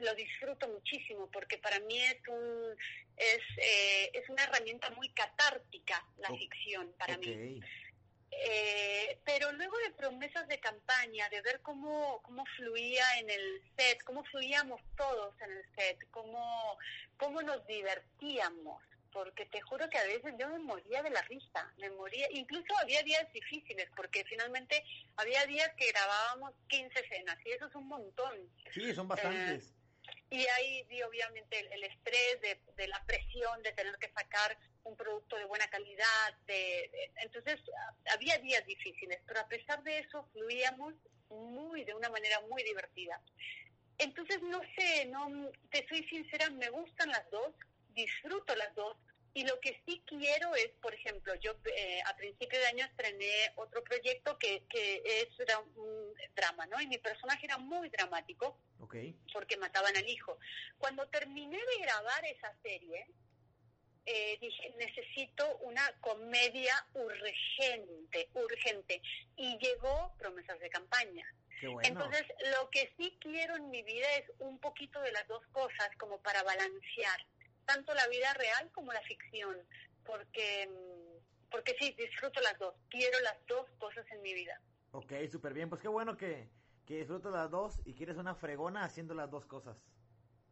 lo 0.00 0.14
disfruto 0.14 0.66
muchísimo 0.68 1.30
porque 1.30 1.58
para 1.58 1.78
mí 1.80 1.98
es 2.00 2.16
un 2.28 2.76
es, 3.16 3.40
eh, 3.58 4.10
es 4.12 4.28
una 4.28 4.44
herramienta 4.44 4.90
muy 4.90 5.08
catártica 5.10 6.04
la 6.18 6.28
ficción 6.28 6.92
para 6.98 7.16
mí. 7.18 7.60
Eh, 8.46 9.18
pero 9.24 9.50
luego 9.52 9.76
de 9.78 9.90
promesas 9.90 10.46
de 10.48 10.60
campaña, 10.60 11.28
de 11.28 11.40
ver 11.42 11.60
cómo, 11.62 12.20
cómo 12.22 12.44
fluía 12.56 13.04
en 13.18 13.30
el 13.30 13.62
set, 13.76 14.02
cómo 14.04 14.22
fluíamos 14.24 14.80
todos 14.96 15.34
en 15.40 15.50
el 15.50 15.64
set, 15.74 15.98
cómo, 16.10 16.78
cómo 17.16 17.42
nos 17.42 17.66
divertíamos, 17.66 18.82
porque 19.12 19.46
te 19.46 19.60
juro 19.60 19.88
que 19.90 19.98
a 19.98 20.04
veces 20.04 20.34
yo 20.38 20.48
me 20.48 20.60
moría 20.60 21.02
de 21.02 21.10
la 21.10 21.22
risa, 21.22 21.72
me 21.78 21.90
moría, 21.90 22.28
incluso 22.30 22.76
había 22.78 23.02
días 23.02 23.30
difíciles, 23.32 23.88
porque 23.96 24.24
finalmente 24.24 24.84
había 25.16 25.44
días 25.46 25.70
que 25.76 25.90
grabábamos 25.90 26.54
15 26.68 27.00
escenas, 27.00 27.38
y 27.44 27.50
eso 27.50 27.66
es 27.66 27.74
un 27.74 27.88
montón. 27.88 28.48
Sí, 28.72 28.94
son 28.94 29.08
bastantes. 29.08 29.64
Eh, 29.64 29.78
y 30.30 30.46
ahí 30.46 30.82
vi 30.84 31.02
obviamente 31.02 31.58
el, 31.72 31.84
estrés 31.84 32.40
de, 32.76 32.88
la 32.88 33.02
presión 33.06 33.62
de 33.62 33.72
tener 33.72 33.96
que 33.96 34.10
sacar 34.10 34.56
un 34.88 34.96
producto 34.96 35.36
de 35.36 35.44
buena 35.44 35.68
calidad, 35.68 36.34
de, 36.46 36.90
entonces 37.22 37.60
había 38.12 38.38
días 38.38 38.64
difíciles, 38.66 39.20
pero 39.26 39.40
a 39.40 39.48
pesar 39.48 39.82
de 39.82 39.98
eso 39.98 40.28
fluíamos 40.32 40.94
muy, 41.30 41.84
de 41.84 41.94
una 41.94 42.08
manera 42.08 42.40
muy 42.48 42.62
divertida. 42.62 43.20
Entonces, 43.98 44.40
no 44.42 44.60
sé, 44.76 45.06
no 45.06 45.50
te 45.70 45.86
soy 45.88 46.04
sincera, 46.08 46.50
me 46.50 46.70
gustan 46.70 47.10
las 47.10 47.28
dos, 47.30 47.52
disfruto 47.94 48.54
las 48.54 48.74
dos. 48.74 48.96
Y 49.34 49.44
lo 49.44 49.60
que 49.60 49.80
sí 49.86 50.02
quiero 50.06 50.54
es, 50.54 50.70
por 50.80 50.94
ejemplo, 50.94 51.34
yo 51.36 51.52
eh, 51.76 52.00
a 52.06 52.16
principio 52.16 52.58
de 52.58 52.66
año 52.66 52.84
estrené 52.86 53.52
otro 53.56 53.84
proyecto 53.84 54.38
que, 54.38 54.64
que 54.68 55.02
es, 55.04 55.28
era 55.38 55.58
un 55.58 56.14
drama, 56.34 56.66
¿no? 56.66 56.80
Y 56.80 56.86
mi 56.86 56.98
personaje 56.98 57.46
era 57.46 57.58
muy 57.58 57.88
dramático 57.90 58.58
porque 59.32 59.56
mataban 59.56 59.96
al 59.96 60.08
hijo. 60.08 60.38
Cuando 60.78 61.06
terminé 61.08 61.58
de 61.58 61.82
grabar 61.82 62.24
esa 62.24 62.52
serie, 62.62 63.06
eh, 64.10 64.38
dije, 64.40 64.74
necesito 64.78 65.44
una 65.58 65.82
comedia 66.00 66.72
urgente, 66.94 68.30
urgente. 68.32 69.02
Y 69.36 69.58
llegó 69.58 70.14
Promesas 70.18 70.58
de 70.60 70.70
Campaña. 70.70 71.26
Entonces, 71.82 72.24
lo 72.56 72.70
que 72.70 72.90
sí 72.96 73.18
quiero 73.20 73.56
en 73.56 73.68
mi 73.68 73.82
vida 73.82 74.06
es 74.16 74.30
un 74.38 74.58
poquito 74.60 75.00
de 75.02 75.12
las 75.12 75.26
dos 75.28 75.44
cosas, 75.48 75.90
como 75.98 76.18
para 76.22 76.42
balancear 76.42 77.20
tanto 77.66 77.92
la 77.94 78.06
vida 78.08 78.32
real 78.34 78.70
como 78.72 78.92
la 78.94 79.02
ficción, 79.02 79.56
porque, 80.06 80.68
mm, 80.68 81.50
porque 81.50 81.76
sí, 81.78 81.94
disfruto 81.98 82.40
las 82.40 82.58
dos, 82.58 82.74
quiero 82.88 83.18
las 83.20 83.36
dos 83.46 83.68
cosas 83.78 84.06
en 84.12 84.22
mi 84.22 84.32
vida. 84.32 84.58
Ok, 84.92 85.12
súper 85.30 85.52
bien, 85.52 85.68
pues 85.68 85.82
qué 85.82 85.88
bueno 85.88 86.16
que, 86.16 86.48
que 86.86 86.96
disfrutas 86.96 87.32
las 87.32 87.50
dos 87.50 87.82
y 87.84 87.92
quieres 87.92 88.16
una 88.16 88.34
fregona 88.34 88.84
haciendo 88.84 89.12
las 89.12 89.30
dos 89.30 89.44
cosas. 89.44 89.76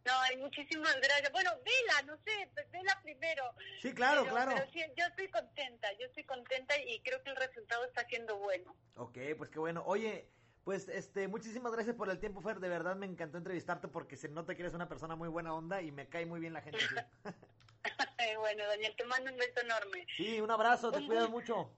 No, 0.06 0.12
hay 0.20 0.36
muchísimas 0.36 0.94
gracias. 1.00 1.32
Bueno, 1.32 1.50
vela, 1.64 2.02
no 2.06 2.16
sé, 2.24 2.48
vela 2.70 2.98
primero. 3.02 3.42
Sí, 3.82 3.92
claro, 3.92 4.24
claro. 4.26 4.54
yo 4.96 5.04
estoy 5.04 5.28
contenta, 5.28 5.92
yo 5.98 6.06
estoy 6.06 6.24
contenta 6.24 6.78
y 6.78 7.00
creo 7.00 7.20
que 7.24 7.30
el 7.30 7.36
resultado 7.36 7.84
está 7.84 8.06
siendo 8.06 8.38
bueno. 8.38 8.76
Ok, 8.94 9.18
pues 9.36 9.50
qué 9.50 9.58
bueno. 9.58 9.82
Oye, 9.84 10.30
pues 10.62 10.88
este, 10.88 11.26
muchísimas 11.26 11.72
gracias 11.72 11.96
por 11.96 12.08
el 12.08 12.20
tiempo, 12.20 12.40
Fer. 12.40 12.60
De 12.60 12.68
verdad 12.68 12.94
me 12.94 13.06
encantó 13.06 13.38
entrevistarte 13.38 13.88
porque 13.88 14.16
se 14.16 14.28
nota 14.28 14.54
que 14.54 14.62
eres 14.62 14.74
una 14.74 14.88
persona 14.88 15.16
muy 15.16 15.28
buena 15.28 15.52
onda 15.52 15.82
y 15.82 15.90
me 15.90 16.08
cae 16.08 16.24
muy 16.24 16.38
bien 16.38 16.52
la 16.52 16.62
gente. 16.62 16.78
bueno, 18.38 18.64
Daniel, 18.66 18.94
te 18.96 19.04
mando 19.06 19.32
un 19.32 19.38
beso 19.38 19.60
enorme. 19.60 20.06
Sí, 20.16 20.40
un 20.40 20.50
abrazo, 20.52 20.92
te 20.92 21.04
cuidas 21.04 21.28
mucho. 21.30 21.68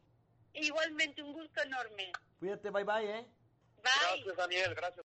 Igualmente, 0.52 1.22
un 1.22 1.32
gusto 1.32 1.62
enorme. 1.62 2.12
Cuídate, 2.38 2.68
bye 2.68 2.84
bye, 2.84 3.04
¿eh? 3.04 3.26
Bye. 3.76 4.22
Gracias, 4.24 4.36
Daniel, 4.36 4.74
gracias. 4.74 5.06